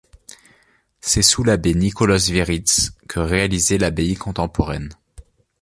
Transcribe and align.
C'est 0.99 1.21
sous 1.21 1.43
l'abbé 1.43 1.75
Nicolaus 1.75 2.29
Wieritz 2.31 2.89
que 3.07 3.19
réalisée 3.19 3.77
l'abbaye 3.77 4.15
contemporaine. 4.15 4.89